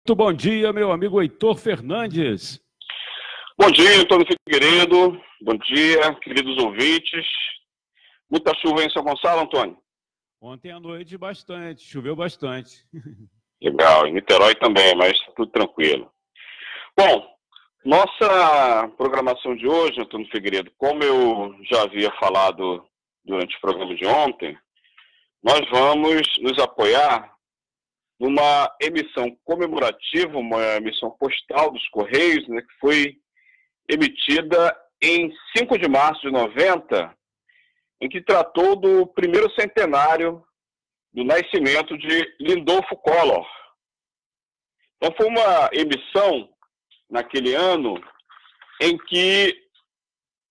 [0.00, 2.58] Muito bom dia, meu amigo Heitor Fernandes.
[3.58, 5.20] Bom dia, Antônio Figueiredo.
[5.42, 7.26] Bom dia, queridos ouvintes.
[8.30, 9.76] Muita chuva em São Gonçalo, Antônio?
[10.40, 11.82] Ontem à noite, bastante.
[11.82, 12.82] Choveu bastante.
[13.62, 14.06] Legal.
[14.06, 16.10] Em Niterói também, mas tudo tranquilo.
[16.96, 17.28] Bom,
[17.84, 22.82] nossa programação de hoje, Antônio Figueiredo, como eu já havia falado
[23.22, 24.58] durante o programa de ontem,
[25.44, 27.30] nós vamos nos apoiar
[28.20, 33.16] numa emissão comemorativa, uma emissão postal dos Correios, né, que foi
[33.88, 37.16] emitida em 5 de março de 90,
[38.02, 40.44] em que tratou do primeiro centenário
[41.14, 43.46] do nascimento de Lindolfo Collor.
[44.96, 46.50] Então foi uma emissão
[47.08, 47.94] naquele ano
[48.82, 49.66] em que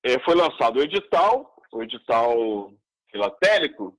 [0.04, 2.74] é, foi lançado o edital, o edital
[3.12, 3.96] filatélico,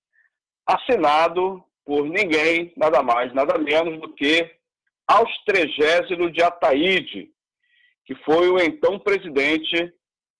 [0.66, 4.48] assinado por ninguém, nada mais, nada menos do que
[5.08, 7.28] Austrégésilo de Ataíde,
[8.06, 9.92] que foi o então presidente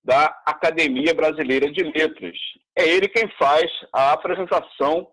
[0.05, 2.39] da Academia Brasileira de Letras.
[2.79, 5.11] É ele quem faz a apresentação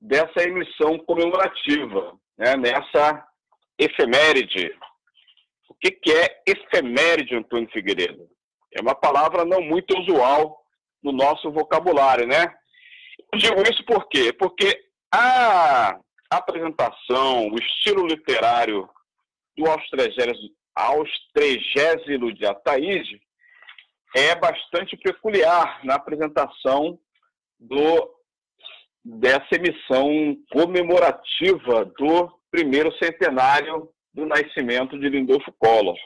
[0.00, 3.24] dessa emissão comemorativa, né, nessa
[3.78, 4.76] efeméride.
[5.68, 8.28] O que, que é efeméride, Antônio Figueiredo?
[8.76, 10.60] É uma palavra não muito usual
[11.00, 12.52] no nosso vocabulário, né?
[13.32, 14.32] Eu digo isso por quê?
[14.32, 15.98] Porque a
[16.30, 18.88] apresentação, o estilo literário
[19.56, 19.64] do
[20.74, 23.20] Austrégésilo de Ataíde
[24.14, 26.98] é bastante peculiar na apresentação
[27.58, 28.14] do,
[29.04, 35.98] dessa emissão comemorativa do primeiro centenário do nascimento de Lindolfo Collor.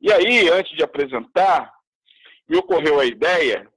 [0.00, 1.72] E aí, antes de apresentar,
[2.48, 3.68] me ocorreu a ideia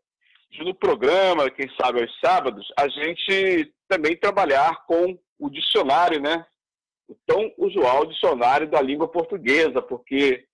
[0.50, 6.46] de no programa, quem sabe aos sábados, a gente também trabalhar com o dicionário, né?
[7.08, 10.46] O tão usual dicionário da língua portuguesa, porque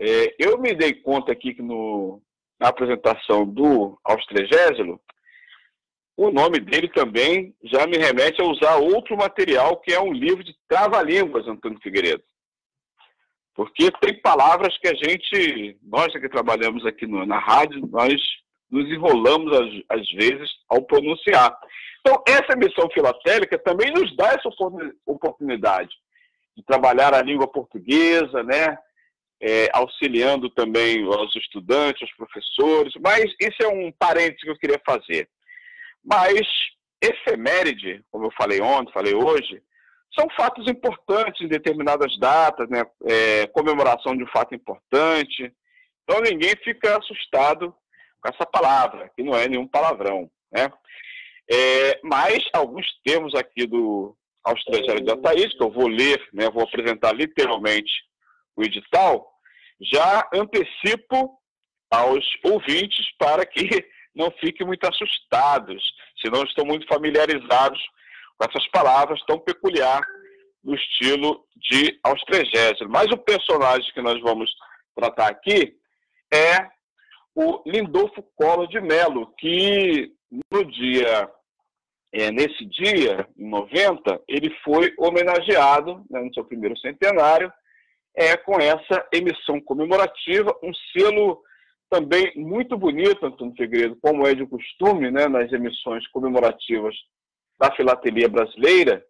[0.00, 2.22] é, eu me dei conta aqui que no,
[2.58, 5.00] na apresentação do Austregésilo,
[6.16, 10.42] o nome dele também já me remete a usar outro material, que é um livro
[10.42, 12.22] de trava-línguas, Antônio Figueiredo.
[13.54, 18.14] Porque tem palavras que a gente, nós que trabalhamos aqui no, na rádio, nós
[18.70, 21.56] nos enrolamos às, às vezes ao pronunciar.
[22.06, 24.48] Então, essa emissão filatélica também nos dá essa
[25.04, 25.90] oportunidade
[26.56, 28.78] de trabalhar a língua portuguesa, né?
[29.42, 34.80] É, auxiliando também os estudantes, os professores, mas isso é um parênteses que eu queria
[34.86, 35.28] fazer.
[36.02, 36.40] Mas
[37.02, 39.60] efeméride, como eu falei ontem, falei hoje,
[40.16, 42.84] são fatos importantes em determinadas datas, né?
[43.04, 45.52] É, comemoração de um fato importante.
[46.04, 47.74] Então ninguém fica assustado
[48.22, 50.30] com essa palavra, que não é nenhum palavrão.
[50.52, 50.70] Né?
[51.50, 54.16] É, mas alguns termos aqui do
[55.04, 57.90] de Ataís, que eu vou ler, né, vou apresentar literalmente
[58.56, 59.28] o edital,
[59.80, 61.36] já antecipo
[61.90, 63.84] aos ouvintes para que
[64.14, 65.82] não fiquem muito assustados,
[66.20, 67.80] se não estão muito familiarizados
[68.38, 70.00] com essas palavras tão peculiar
[70.62, 72.90] no estilo de Austrégésilo.
[72.90, 74.50] Mas o personagem que nós vamos
[74.94, 75.76] tratar aqui
[76.32, 76.68] é
[77.34, 80.10] o Lindolfo Collor de Mello, que
[80.52, 81.30] no dia,
[82.12, 87.52] é, nesse dia, em 90, ele foi homenageado né, no seu primeiro centenário
[88.14, 91.42] é, com essa emissão comemorativa, um selo
[91.90, 96.94] também muito bonito, Antônio Figueiredo, como é de costume né, nas emissões comemorativas
[97.58, 99.04] da filatelia brasileira,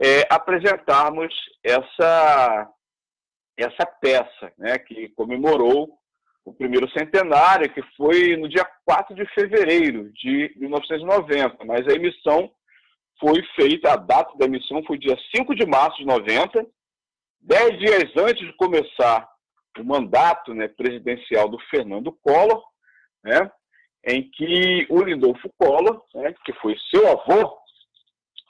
[0.00, 2.70] é, apresentarmos essa,
[3.56, 5.98] essa peça né, que comemorou
[6.46, 12.48] o primeiro centenário, que foi no dia 4 de fevereiro de 1990, mas a emissão
[13.20, 16.64] foi feita, a data da emissão foi dia 5 de março de 90,
[17.40, 19.28] dez dias antes de começar
[19.76, 22.62] o mandato né, presidencial do Fernando Collor,
[23.24, 23.50] né,
[24.04, 27.58] em que o Lindolfo Collor, né, que foi seu avô,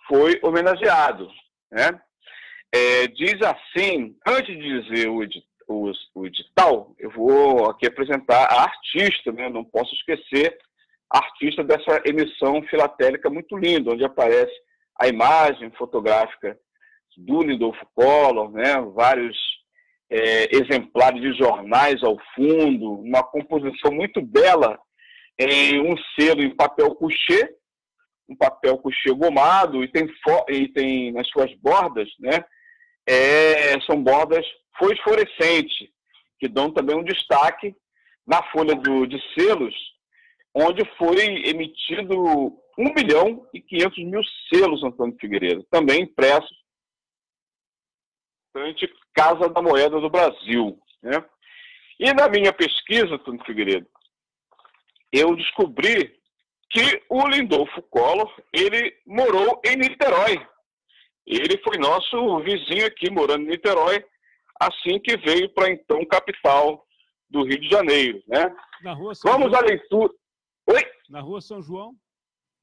[0.07, 1.31] foi homenageado.
[1.73, 1.99] Né?
[2.75, 5.27] É, diz assim, antes de dizer o,
[5.67, 9.49] o, o edital, eu vou aqui apresentar a artista, né?
[9.49, 10.57] não posso esquecer
[11.13, 14.53] a artista dessa emissão filatélica muito linda, onde aparece
[15.01, 16.59] a imagem fotográfica
[17.17, 18.81] do Lindolfo Collor, né?
[18.95, 19.37] vários
[20.11, 24.79] é, exemplares de jornais ao fundo, uma composição muito bela
[25.39, 27.51] em um selo em papel couché,
[28.29, 30.09] um papel couché gomado e tem,
[30.49, 32.45] e tem nas suas bordas, né?
[33.07, 34.45] É, são bordas
[34.79, 35.93] fosforescente,
[36.39, 37.75] que dão também um destaque
[38.27, 39.75] na folha do, de selos,
[40.55, 42.15] onde foi emitido
[42.79, 44.21] 1 milhão e 500 mil
[44.53, 46.67] selos, Antônio Figueiredo, também impressos
[48.57, 50.79] importante Casa da Moeda do Brasil.
[51.03, 51.25] Né?
[52.01, 53.87] E na minha pesquisa, Tony Figueiredo,
[55.13, 56.15] eu descobri
[56.71, 60.47] que o Lindolfo Collor, ele morou em Niterói.
[61.27, 64.05] Ele foi nosso vizinho aqui, morando em Niterói,
[64.61, 66.87] assim que veio para então capital
[67.29, 68.55] do Rio de Janeiro, né?
[68.83, 69.61] Na rua São Vamos João.
[69.61, 70.13] à leitura.
[70.69, 70.83] Oi?
[71.11, 71.95] Na rua São João?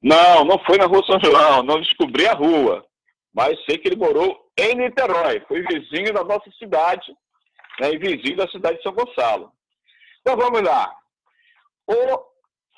[0.02, 2.86] Não, não foi na rua São João, não descobri a rua,
[3.32, 7.14] mas sei que ele morou em Niterói, foi vizinho da nossa cidade,
[7.80, 9.52] né, e vizinho da cidade de São Gonçalo.
[10.20, 10.94] Então vamos lá.
[11.86, 12.34] O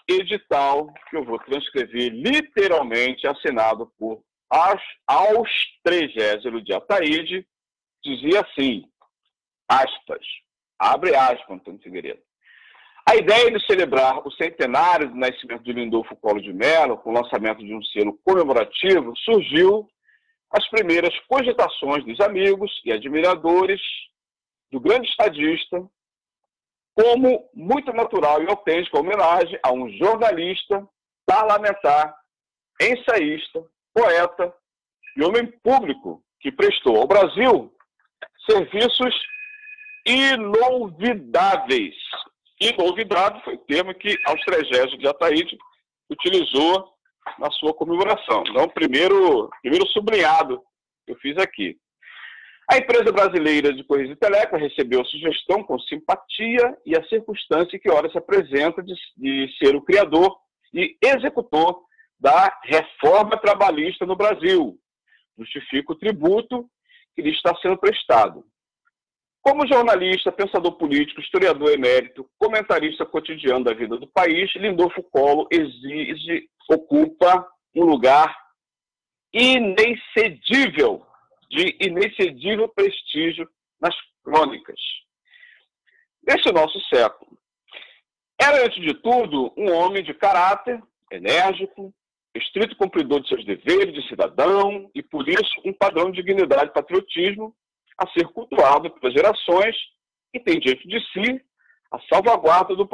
[0.09, 7.47] edital que eu vou transcrever literalmente assinado por Aus- Austrégésilo de Ataíde
[8.05, 8.89] dizia assim,
[9.69, 10.25] aspas,
[10.79, 12.23] abre aspas, Antônio Figueiredo.
[13.09, 17.13] A ideia de celebrar o centenário do nascimento de Lindolfo Collor de Mello, com o
[17.13, 19.89] lançamento de um selo comemorativo, surgiu
[20.51, 23.81] as primeiras cogitações dos amigos e admiradores
[24.73, 25.85] do grande estadista,
[26.95, 30.87] como muito natural e autêntica homenagem a um jornalista,
[31.25, 32.15] parlamentar,
[32.81, 33.65] ensaísta,
[33.97, 34.53] poeta
[35.17, 37.73] e homem público que prestou ao Brasil
[38.49, 39.15] serviços
[40.05, 41.95] inolvidáveis.
[42.61, 45.57] Inolvidável foi o termo que Austrégésio de Ataíde
[46.11, 46.93] utilizou
[47.39, 48.45] na sua comemoração.
[48.47, 50.63] Então, primeiro, primeiro sublinhado
[51.07, 51.77] que eu fiz aqui.
[52.71, 57.79] A empresa brasileira de Correios e Teleca recebeu a sugestão com simpatia e a circunstância
[57.79, 60.37] que ora se apresenta de, de ser o criador
[60.75, 61.86] e executor
[62.19, 64.79] da reforma trabalhista no Brasil.
[65.39, 66.69] Justifica o tributo
[67.15, 68.45] que lhe está sendo prestado.
[69.43, 76.49] Como jornalista, pensador político, historiador emérito, comentarista cotidiano da vida do país, Lindolfo Collor exige,
[76.69, 78.37] ocupa um lugar
[79.33, 81.07] inexcedível,
[81.49, 83.49] de inexcedível prestígio
[83.81, 84.81] nas crônicas.
[86.27, 87.39] Neste nosso século.
[88.41, 91.95] Era, antes de tudo, um homem de caráter, enérgico,
[92.37, 96.75] estrito cumpridor de seus deveres de cidadão e, por isso, um padrão de dignidade e
[96.75, 97.55] patriotismo
[97.99, 99.75] a ser cultuado pelas gerações
[100.33, 101.41] e tem diante de si
[101.91, 102.89] a salvaguarda do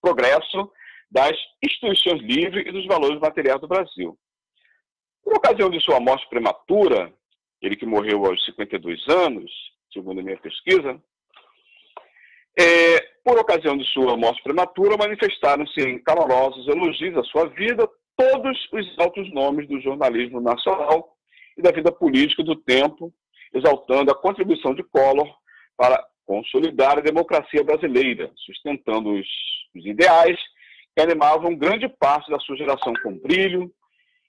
[0.00, 0.70] progresso
[1.10, 4.18] das instituições livres e dos valores materiais do Brasil.
[5.22, 7.12] Por ocasião de sua morte prematura,
[7.60, 9.50] ele que morreu aos 52 anos,
[9.92, 11.00] segundo a minha pesquisa,
[12.58, 18.98] é, por ocasião de sua morte prematura, manifestaram-se calorosos elogios à sua vida todos os
[18.98, 21.16] altos nomes do jornalismo nacional
[21.56, 23.12] e da vida política do tempo,
[23.54, 25.28] exaltando a contribuição de Collor
[25.76, 29.26] para consolidar a democracia brasileira, sustentando os,
[29.74, 30.38] os ideais
[30.94, 33.70] que animavam grande parte da sua geração com brilho,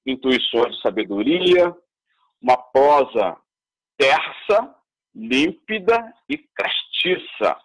[0.05, 1.75] intuições de sabedoria,
[2.41, 3.37] uma prosa
[3.97, 4.75] tersa,
[5.15, 7.57] límpida e castiça.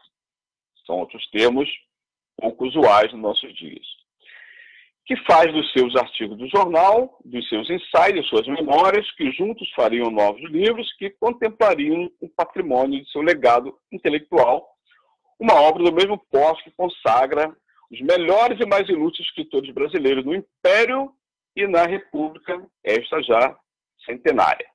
[0.87, 1.69] São outros termos
[2.37, 4.02] pouco usuais nos nossos dias.
[5.05, 10.11] Que faz dos seus artigos do jornal, dos seus ensaios, suas memórias, que juntos fariam
[10.11, 14.69] novos livros que contemplariam o patrimônio de seu legado intelectual,
[15.41, 17.55] uma obra do mesmo porte que consagra
[17.91, 21.13] os melhores e mais ilustres escritores brasileiros no Império
[21.55, 23.57] e na República, esta já
[24.07, 24.72] centenária.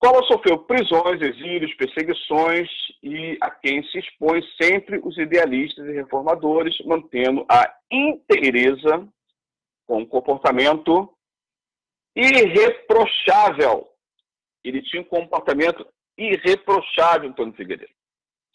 [0.00, 2.70] Collor sofreu prisões, exílios, perseguições
[3.02, 9.06] e a quem se expõe sempre os idealistas e reformadores, mantendo a inteireza
[9.86, 11.14] com um comportamento
[12.16, 13.86] irreprochável.
[14.64, 17.92] Ele tinha um comportamento irreprochável, Antônio Figueiredo,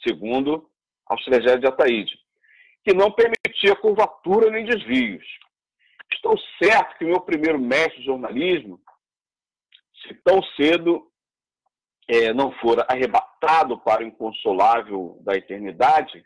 [0.02, 0.68] segundo
[1.06, 2.20] Austrégésio de Ataíde,
[2.84, 5.24] que não permitia curvatura nem desvios.
[6.12, 8.80] Estou certo que meu primeiro mestre de jornalismo,
[10.02, 11.08] se tão cedo
[12.08, 16.24] é, não for arrebatado para o inconsolável da eternidade,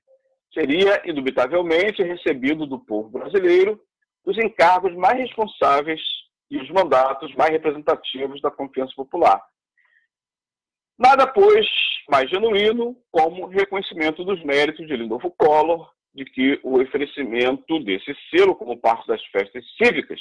[0.53, 3.79] seria, indubitavelmente, recebido do povo brasileiro
[4.25, 6.01] os encargos mais responsáveis
[6.51, 9.41] e os mandatos mais representativos da confiança popular.
[10.98, 11.65] Nada, pois,
[12.09, 18.55] mais genuíno como reconhecimento dos méritos de Lindolfo Collor, de que o oferecimento desse selo
[18.55, 20.19] como parte das festas cívicas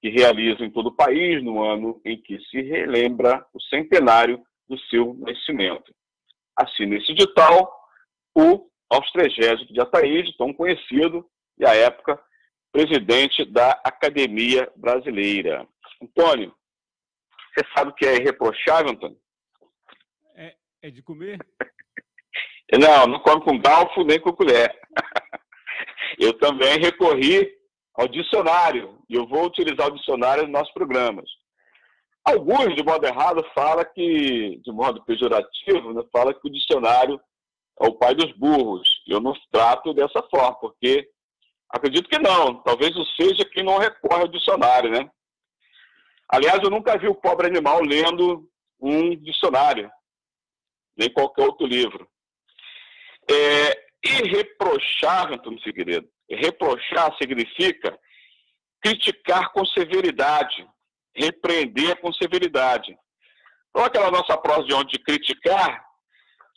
[0.00, 4.78] que realizam em todo o país no ano em que se relembra o centenário do
[4.86, 5.94] seu nascimento.
[6.56, 7.72] Assim, nesse edital,
[8.34, 12.20] o Austrégésio de Ataíde, tão conhecido, e à época
[12.72, 15.66] presidente da Academia Brasileira.
[16.02, 16.54] Antônio,
[17.54, 19.18] você sabe o que é irreprochável, Antônio?
[20.36, 21.38] É, é de comer?
[22.78, 24.78] Não, não come com galfo nem com colher.
[26.20, 27.50] Eu também recorri
[27.94, 31.28] ao dicionário, e eu vou utilizar o dicionário nos nossos programas.
[32.28, 37.18] Alguns, de modo errado, falam que, de modo pejorativo, né, fala que o dicionário
[37.80, 38.86] é o pai dos burros.
[39.06, 41.08] Eu não trato dessa forma, porque
[41.70, 42.62] acredito que não.
[42.62, 45.10] Talvez o seja quem não recorre ao dicionário, né?
[46.28, 48.46] Aliás, eu nunca vi o pobre animal lendo
[48.78, 49.90] um dicionário,
[50.94, 52.06] nem qualquer outro livro.
[53.30, 57.98] É, reprochar, Antônio Figueiredo, reprochar significa
[58.82, 60.68] criticar com severidade,
[61.18, 62.96] repreender com severidade.
[63.70, 65.84] Então, aquela nossa prosa de onde de criticar,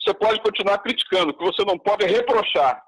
[0.00, 2.82] você pode continuar criticando, o que você não pode é reprochar.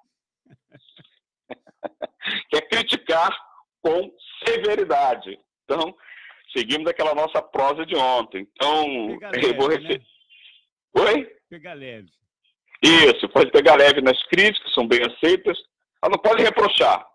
[2.51, 3.31] que é criticar
[3.83, 4.11] com
[4.47, 5.39] severidade.
[5.65, 5.95] Então,
[6.57, 8.49] seguimos aquela nossa prosa de ontem.
[8.53, 9.99] Então, leve, eu vou receber.
[9.99, 11.03] Né?
[11.03, 11.37] Oi?
[11.51, 12.09] Pegar leve.
[12.83, 15.59] Isso, pode pegar leve nas críticas, são bem aceitas,
[16.03, 17.07] mas não pode reprochar.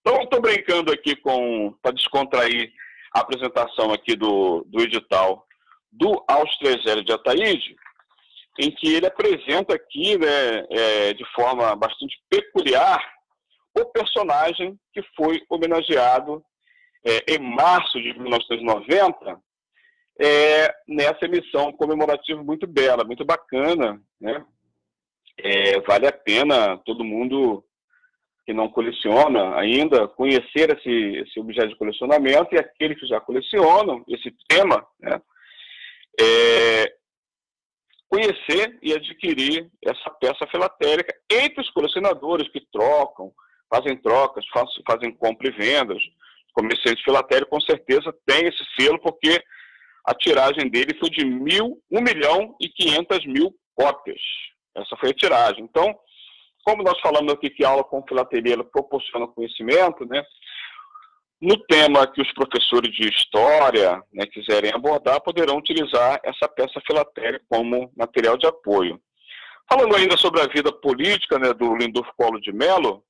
[0.00, 2.72] Então, estou brincando aqui com para descontrair
[3.14, 5.46] a apresentação aqui do, do edital
[5.90, 7.76] do Austrezélio de Ataíde,
[8.58, 13.02] em que ele apresenta aqui, né, é, de forma bastante peculiar,
[13.78, 16.42] o personagem que foi homenageado
[17.04, 19.40] é, em março de 1990,
[20.20, 24.44] é, nessa emissão comemorativa muito bela, muito bacana, né?
[25.38, 27.64] É, vale a pena todo mundo
[28.50, 34.04] que não coleciona ainda conhecer esse, esse objeto de colecionamento e aqueles que já colecionam
[34.08, 35.22] esse tema, né?
[36.20, 36.92] É,
[38.08, 43.30] conhecer e adquirir essa peça filatérica entre os colecionadores que trocam,
[43.72, 46.02] fazem trocas, fazem, fazem compra e vendas.
[46.50, 49.40] O comerciante filatérico com certeza tem esse selo porque
[50.04, 54.20] a tiragem dele foi de mil, um milhão e quinhentas mil cópias.
[54.76, 55.62] Essa foi a tiragem.
[55.62, 55.96] Então,
[56.70, 60.24] como nós falamos aqui que a aula com filateria proporciona conhecimento, né?
[61.40, 67.40] No tema que os professores de história né, quiserem abordar, poderão utilizar essa peça filatéria
[67.48, 69.00] como material de apoio.
[69.68, 73.02] Falando ainda sobre a vida política né, do Lindolfo Collor de Mello,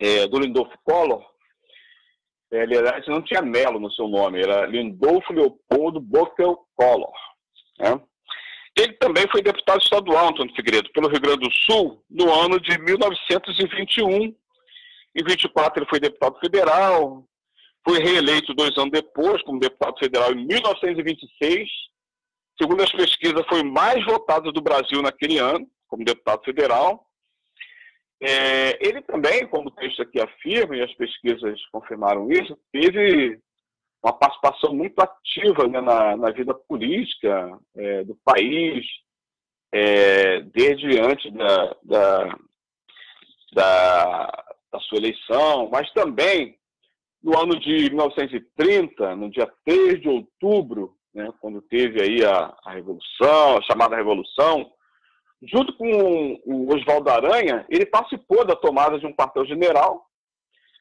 [0.00, 1.24] é, do Lindolfo Collor,
[2.52, 2.74] é, ele
[3.08, 7.14] não tinha Melo no seu nome, era Lindolfo Leopoldo Bockel Collor.
[7.78, 8.00] Né?
[8.78, 12.78] Ele também foi deputado estadual, Antônio Figueiredo, pelo Rio Grande do Sul, no ano de
[12.78, 14.34] 1921.
[15.14, 17.24] Em 24 ele foi deputado federal,
[17.86, 21.68] foi reeleito dois anos depois como deputado federal em 1926.
[22.60, 27.06] Segundo as pesquisas, foi mais votado do Brasil naquele ano, como deputado federal.
[28.20, 33.38] É, ele também, como o texto aqui afirma, e as pesquisas confirmaram isso, teve
[34.06, 38.86] uma participação muito ativa né, na, na, vida política é, do país,
[39.72, 42.38] é, desde antes da, da,
[43.52, 46.56] da, da, sua eleição, mas também
[47.20, 52.74] no ano de 1930, no dia 3 de outubro, né, quando teve aí a, a
[52.74, 54.70] Revolução, a chamada Revolução,
[55.42, 60.05] junto com o Oswaldo Aranha, ele participou da tomada de um quartel-general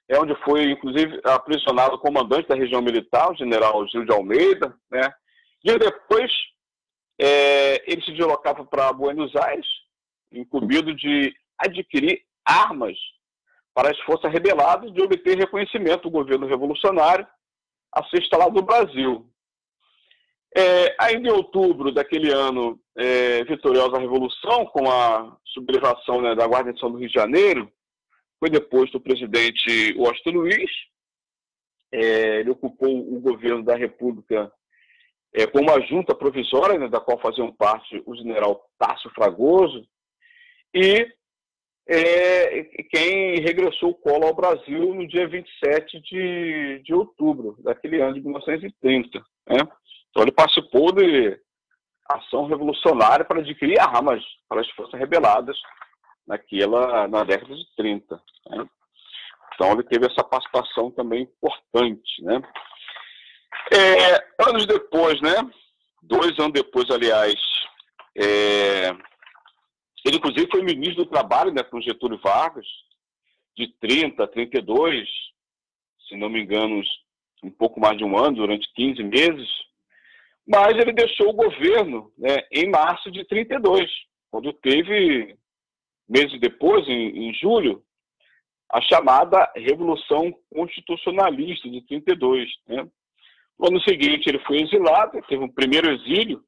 [0.08, 4.76] é onde foi, inclusive, aprisionado o comandante da região militar, o general Gil de Almeida.
[4.92, 5.02] Né?
[5.64, 6.32] E depois,
[7.20, 9.66] é, ele se deslocava para Buenos Aires,
[10.32, 12.98] incumbido de adquirir armas
[13.74, 17.28] para as forças rebeladas de obter reconhecimento do governo revolucionário
[17.94, 19.26] a ser instalado no Brasil.
[20.58, 26.46] É, ainda em outubro daquele ano, é, vitoriosa a Revolução, com a sublevação né, da
[26.46, 27.70] guarnição do Rio de Janeiro,
[28.40, 30.72] foi deposto o presidente Washington Luiz,
[31.92, 34.52] é, ele ocupou o governo da República
[35.34, 39.86] é, com uma junta provisória, né, da qual faziam parte o general Tássio Fragoso,
[40.74, 41.08] e
[41.88, 48.16] é, quem regressou o colo ao Brasil no dia 27 de, de outubro daquele ano
[48.16, 49.20] de 1930.
[49.48, 49.58] Né?
[50.10, 51.40] Então ele participou de
[52.10, 55.58] ação revolucionária para adquirir armas para as forças rebeladas
[56.28, 58.22] naquela, na década de 30.
[58.50, 58.66] Né?
[59.54, 62.22] Então ele teve essa participação também importante.
[62.24, 62.42] Né?
[63.72, 65.36] É, anos depois, né?
[66.02, 67.36] dois anos depois, aliás,
[68.18, 68.90] é,
[70.06, 72.66] ele inclusive foi ministro do Trabalho né, com Getúlio Vargas,
[73.58, 75.08] de 30 a 32,
[76.08, 76.82] se não me engano,
[77.44, 79.48] um pouco mais de um ano, durante 15 meses,
[80.48, 83.90] mas ele deixou o governo né, em março de 32,
[84.30, 85.36] quando teve
[86.08, 87.84] meses depois, em, em julho,
[88.72, 92.50] a chamada Revolução Constitucionalista de 32.
[92.68, 92.88] Né?
[93.60, 96.44] No ano seguinte, ele foi exilado, teve um primeiro exílio,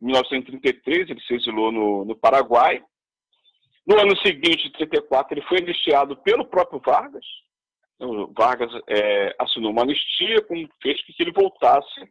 [0.00, 2.82] em 1933, ele se exilou no, no Paraguai.
[3.86, 7.24] No ano seguinte, 34, ele foi anistiado pelo próprio Vargas.
[8.00, 12.08] O Vargas é, assinou uma anistia, como fez que ele voltasse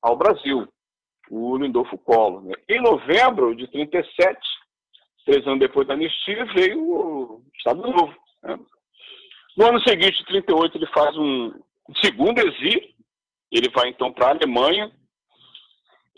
[0.00, 0.66] ao Brasil,
[1.30, 2.42] o Lindolfo Collor.
[2.42, 2.54] Né?
[2.68, 4.38] Em novembro de 37,
[5.30, 8.12] três anos depois da anistia, veio o Estado Novo.
[8.42, 8.58] Né?
[9.56, 11.52] No ano seguinte, 38, ele faz um
[12.02, 12.82] segundo exílio,
[13.52, 14.90] ele vai então para a Alemanha.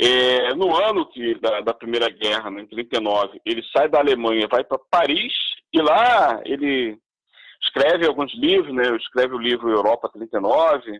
[0.00, 4.48] É, no ano que, da, da Primeira Guerra, né, em 39, ele sai da Alemanha,
[4.50, 5.32] vai para Paris,
[5.72, 6.98] e lá ele
[7.62, 8.96] escreve alguns livros, né?
[8.96, 10.98] escreve o livro Europa 39,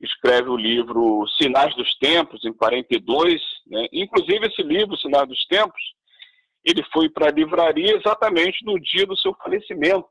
[0.00, 3.40] escreve o livro Sinais dos Tempos, em 42.
[3.68, 3.86] Né?
[3.92, 5.80] Inclusive, esse livro, Sinais dos Tempos,
[6.64, 10.08] ele foi para a livraria exatamente no dia do seu falecimento,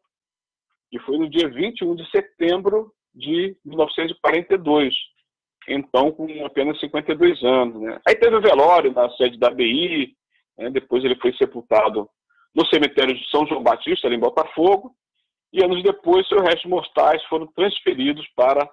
[0.89, 4.94] que foi no dia 21 de setembro de 1942,
[5.68, 7.82] então com apenas 52 anos.
[7.82, 8.00] Né?
[8.08, 10.15] Aí teve o velório na sede da ABI,
[10.58, 10.70] né?
[10.70, 12.10] depois ele foi sepultado
[12.56, 14.96] no cemitério de São João Batista, ali em Botafogo,
[15.53, 18.70] e anos depois seus restos mortais foram transferidos para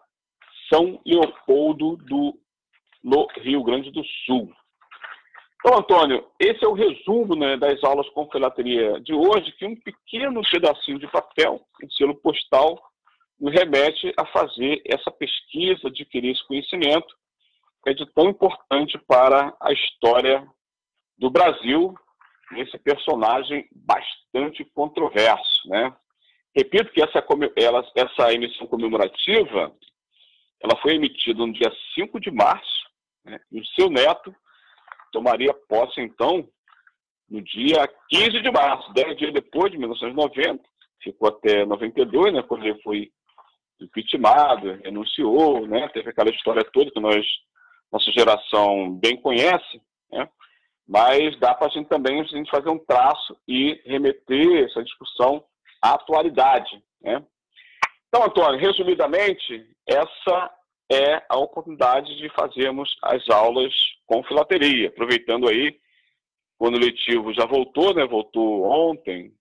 [0.72, 2.38] São Leopoldo do,
[3.02, 4.52] no Rio Grande do Sul.
[5.58, 9.74] Então, Antônio, esse é o resumo né, das aulas com filateria de hoje, que um
[9.74, 12.80] pequeno pedacinho de papel, um selo postal,
[13.40, 17.14] nos remete a fazer essa pesquisa, adquirir esse conhecimento,
[17.82, 20.46] que é de tão importante para a história
[21.18, 21.94] do Brasil,
[22.52, 25.68] esse personagem bastante controverso.
[25.68, 25.94] Né?
[26.54, 27.24] Repito que essa,
[27.94, 29.74] essa emissão comemorativa
[30.62, 32.86] ela foi emitida no dia 5 de março,
[33.24, 33.38] né?
[33.52, 34.34] e o seu neto
[35.12, 36.48] tomaria posse, então,
[37.28, 40.62] no dia 15 de março, dez dias depois de 1990,
[41.02, 43.10] ficou até 92, né, quando ele foi
[43.80, 47.24] impeachmentado, renunciou, né, teve aquela história toda que nós,
[47.92, 50.28] nossa geração bem conhece, né,
[50.88, 55.44] mas dá para a gente também a gente fazer um traço e remeter essa discussão
[55.82, 56.80] à atualidade.
[57.00, 57.22] Né.
[58.08, 60.50] Então, Antônio, resumidamente, essa
[60.90, 63.72] é a oportunidade de fazermos as aulas
[64.06, 65.78] com filateria, aproveitando aí,
[66.58, 69.32] quando o letivo já voltou, né, voltou ontem,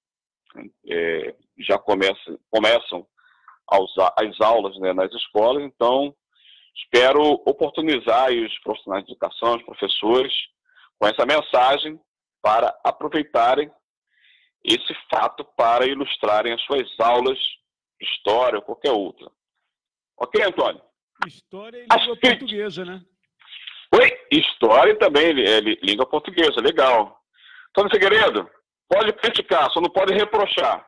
[0.88, 3.06] é, já começa, começam
[3.70, 6.16] as aulas né, nas escolas, então
[6.76, 10.34] espero oportunizar os profissionais de educação, os professores,
[11.00, 12.00] com essa mensagem
[12.42, 13.72] para aproveitarem
[14.64, 17.40] esse fato para ilustrarem as suas aulas,
[18.02, 19.30] história ou qualquer outra.
[20.18, 20.82] Ok, Antônio?
[21.28, 23.02] História e língua portuguesa, né?
[23.94, 24.12] Oi?
[24.32, 27.20] História também, é, língua portuguesa, legal.
[27.70, 28.50] Antônio Figueiredo,
[28.90, 30.88] pode criticar, só não pode reprochar.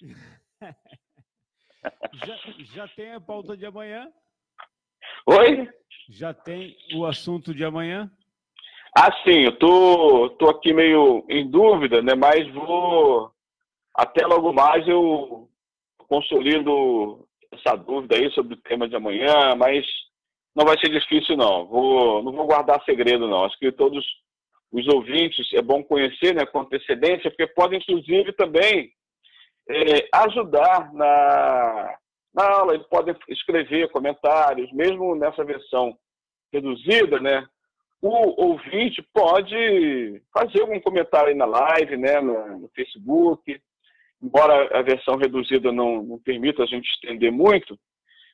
[2.24, 2.36] já,
[2.74, 4.08] já tem a pauta de amanhã?
[5.26, 5.68] Oi?
[6.08, 8.10] Já tem o assunto de amanhã?
[8.96, 12.14] Ah, sim, eu tô, tô aqui meio em dúvida, né?
[12.14, 13.32] Mas vou
[13.94, 15.48] até logo mais eu
[16.08, 19.86] consolido essa dúvida aí sobre o tema de amanhã, mas
[20.54, 21.66] não vai ser difícil não.
[21.66, 23.44] Vou, não vou guardar segredo não.
[23.44, 24.04] Acho que todos
[24.72, 28.90] os ouvintes é bom conhecer, né, com antecedência, porque podem inclusive também
[29.68, 31.94] é, ajudar na,
[32.34, 32.74] na aula.
[32.74, 35.96] Eles podem escrever comentários, mesmo nessa versão
[36.52, 37.46] reduzida, né?
[38.00, 43.60] O ouvinte pode fazer algum comentário aí na live, né, no, no Facebook,
[44.22, 47.78] embora a versão reduzida não, não, permita a gente estender muito,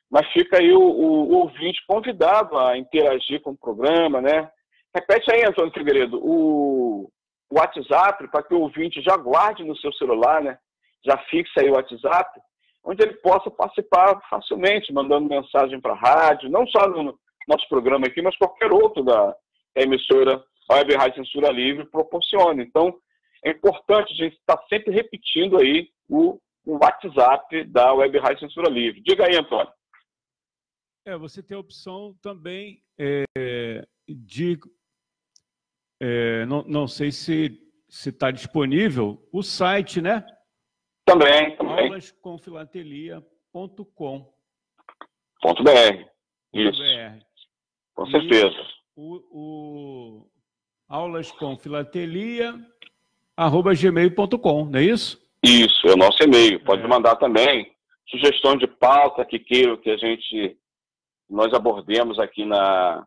[0.09, 4.49] mas fica aí o, o, o, ouvinte convidado a interagir com o programa, né?
[4.93, 7.09] Repete aí, Antônio Figueiredo, o,
[7.49, 10.57] o WhatsApp, para que o ouvinte já guarde no seu celular, né?
[11.05, 12.39] Já fixe aí o WhatsApp,
[12.83, 18.07] onde ele possa participar facilmente, mandando mensagem para a rádio, não só no nosso programa
[18.07, 19.35] aqui, mas qualquer outro da,
[19.75, 22.61] da emissora Web Rádio Censura Livre proporciona.
[22.61, 22.95] Então,
[23.43, 28.47] é importante a gente estar tá sempre repetindo aí o, o WhatsApp da Web Rádio
[28.47, 29.01] Censura Livre.
[29.01, 29.73] Diga aí, Antônio.
[31.05, 33.23] É, você tem a opção também é,
[34.07, 34.57] de.
[36.01, 40.25] É, não, não sei se está disponível o site, né?
[41.05, 41.87] Também, também.
[41.87, 44.33] aulasconfilatelia.com.
[45.41, 46.05] Ponto .br.
[46.53, 46.81] Isso.
[46.81, 47.19] .br.
[47.95, 48.67] Com certeza.
[48.95, 50.29] o, o
[50.89, 52.59] aulas com filatelia
[53.39, 55.17] arroba gmail.com, não é isso?
[55.41, 56.59] Isso, é o nosso e-mail.
[56.63, 56.87] Pode é.
[56.87, 57.71] mandar também
[58.09, 60.57] sugestão de pauta que queiram que a gente
[61.29, 63.05] nós abordemos aqui na,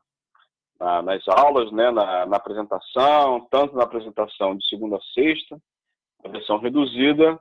[0.78, 5.60] na nas aulas, né, na, na, apresentação, tanto na apresentação de segunda a sexta,
[6.24, 7.38] a versão reduzida,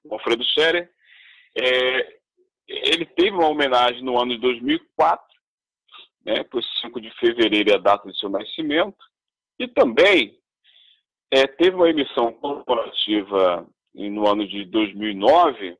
[0.09, 0.89] Alfredo Scherer,
[1.55, 2.17] é,
[2.67, 5.25] ele teve uma homenagem no ano de 2004,
[6.25, 8.97] né, por 5 de fevereiro é a data de seu nascimento,
[9.59, 10.39] e também
[11.29, 15.77] é, teve uma emissão corporativa no ano de 2009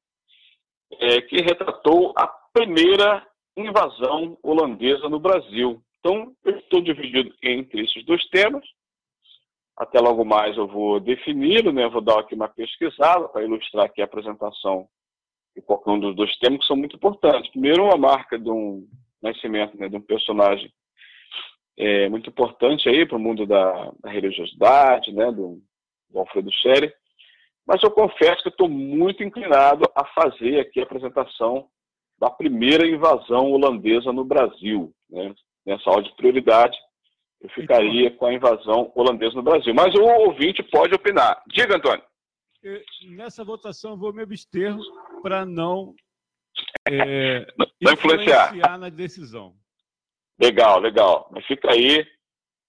[1.00, 5.82] é, que retratou a primeira invasão holandesa no Brasil.
[6.02, 8.66] Então, eu estou dividido entre esses dois temas.
[9.78, 11.88] Até logo mais eu vou defini-lo, né?
[11.88, 14.88] vou dar aqui uma pesquisada para ilustrar aqui a apresentação
[15.56, 17.52] de qualquer um dos dois temas que são muito importantes.
[17.52, 18.88] Primeiro, uma marca de um
[19.22, 20.72] nascimento né, de um personagem
[21.78, 25.62] é, muito importante aí para o mundo da, da, religiosidade, né, do,
[26.10, 26.94] do Alfredo Scherer.
[27.66, 31.68] Mas eu confesso que estou muito inclinado a fazer aqui a apresentação
[32.20, 34.92] da primeira invasão holandesa no Brasil.
[35.10, 35.34] Né?
[35.66, 36.78] Nessa ordem de prioridade,
[37.42, 39.74] eu ficaria com a invasão holandesa no Brasil.
[39.74, 41.42] Mas o ouvinte pode opinar.
[41.48, 42.04] Diga, Antônio.
[43.10, 44.76] Nessa votação, eu vou me abster
[45.24, 45.96] para não,
[46.88, 48.48] é, não influenciar.
[48.48, 49.56] influenciar na decisão.
[50.40, 51.28] Legal, legal.
[51.32, 52.06] Mas fica aí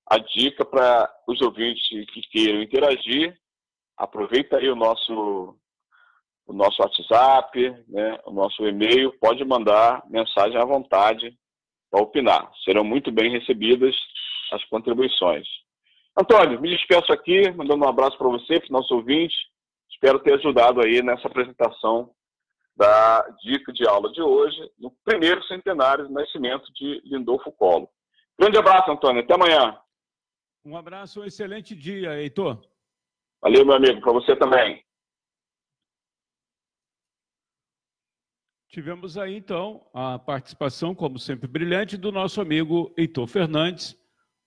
[0.08, 3.38] a dica para os ouvintes que queiram interagir.
[3.96, 5.56] Aproveita aí o nosso,
[6.46, 9.12] o nosso WhatsApp, né, o nosso e-mail.
[9.20, 11.36] Pode mandar mensagem à vontade
[11.92, 12.50] para opinar.
[12.64, 13.94] Serão muito bem recebidas
[14.50, 15.46] as contribuições.
[16.18, 19.36] Antônio, me despeço aqui, mandando um abraço para você, para os nossos ouvintes.
[19.90, 22.10] Espero ter ajudado aí nessa apresentação
[22.74, 27.88] da dica de aula de hoje, no primeiro centenário do nascimento de Lindolfo Collor.
[28.38, 29.22] Grande abraço, Antônio.
[29.22, 29.78] Até amanhã.
[30.64, 32.58] Um abraço, um excelente dia, Heitor.
[33.42, 34.00] Valeu, meu amigo.
[34.00, 34.82] Para você também.
[38.72, 43.94] Tivemos aí, então, a participação, como sempre, brilhante do nosso amigo Heitor Fernandes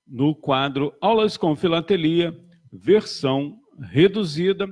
[0.04, 2.36] no quadro Aulas com Filatelia,
[2.74, 4.68] versão reduzida.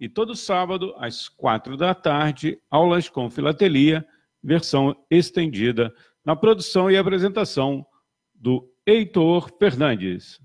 [0.00, 4.02] E todo sábado, às quatro da tarde, Aulas com Filatelia,
[4.42, 7.86] versão estendida, na produção e apresentação
[8.34, 10.40] do Heitor Fernandes.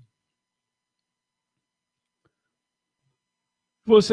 [3.86, 4.10] Você